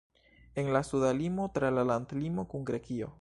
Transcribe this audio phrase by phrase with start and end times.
[0.55, 3.09] En la suda limo tra la landlimo kun Grekio.